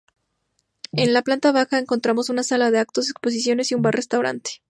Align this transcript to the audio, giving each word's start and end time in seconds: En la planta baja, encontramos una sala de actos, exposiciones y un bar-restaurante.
En 0.93 1.13
la 1.13 1.21
planta 1.21 1.51
baja, 1.51 1.77
encontramos 1.77 2.31
una 2.31 2.41
sala 2.41 2.71
de 2.71 2.79
actos, 2.79 3.11
exposiciones 3.11 3.71
y 3.71 3.75
un 3.75 3.83
bar-restaurante. 3.83 4.53